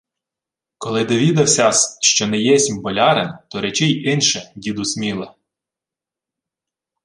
—Коли 0.77 1.05
довідався-с, 1.05 1.97
що 2.01 2.27
не 2.27 2.37
єсмь 2.39 2.81
болярин, 2.81 3.33
то 3.49 3.61
речи 3.61 3.85
й 3.85 4.07
инче, 4.09 4.51
діду 4.55 4.85
Сміле! 4.85 5.33